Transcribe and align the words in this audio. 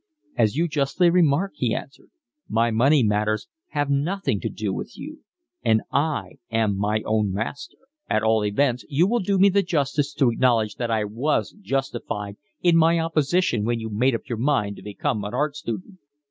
"As 0.35 0.55
you 0.55 0.67
justly 0.67 1.11
remark," 1.11 1.51
he 1.57 1.75
answered, 1.75 2.09
"my 2.49 2.71
money 2.71 3.03
matters 3.03 3.47
have 3.67 3.91
nothing 3.91 4.39
to 4.39 4.49
do 4.49 4.73
with 4.73 4.97
you 4.97 5.19
and 5.61 5.83
I 5.91 6.39
am 6.49 6.75
my 6.75 7.03
own 7.05 7.31
master." 7.31 7.77
"At 8.09 8.23
all 8.23 8.43
events 8.43 8.83
you 8.89 9.05
will 9.05 9.19
do 9.19 9.37
me 9.37 9.49
the 9.49 9.61
justice 9.61 10.11
to 10.15 10.31
acknowledge 10.31 10.77
that 10.77 10.89
I 10.89 11.03
was 11.03 11.51
justified 11.51 12.37
in 12.63 12.77
my 12.77 12.97
opposition 12.97 13.63
when 13.63 13.79
you 13.79 13.91
made 13.91 14.15
up 14.15 14.27
your 14.27 14.39
mind 14.39 14.77
to 14.77 14.81
become 14.81 15.23
an 15.23 15.35
art 15.35 15.55
student." 15.55 15.99